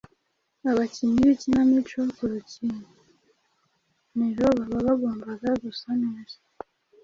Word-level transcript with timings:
Abakinnyi 0.69 1.19
b’ikinamico 1.27 1.99
ku 2.15 2.23
rukiniro 2.31 4.45
baba 4.71 4.81
bagomba 4.95 5.29
gusa 5.63 5.89
neza 6.03 6.37